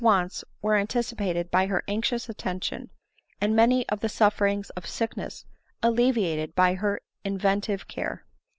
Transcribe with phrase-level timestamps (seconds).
[0.03, 2.89] 171 wants were anticipated by her anxious attention,
[3.39, 5.45] and many of the sufferings of sickness
[5.83, 8.25] alleviated by her invent ive care.